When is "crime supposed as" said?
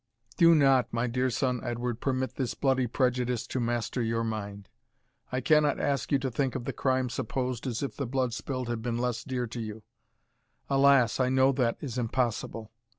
6.73-7.83